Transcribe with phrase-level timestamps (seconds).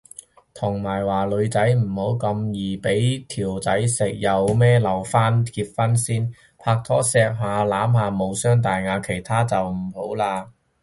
[0.55, 10.49] 同埋話女仔唔好咁易俾條仔食，有咩留返結婚先，拍拖錫下攬下無傷大雅，其他就唔好嘞